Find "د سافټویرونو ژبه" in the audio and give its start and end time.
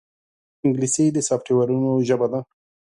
1.11-2.27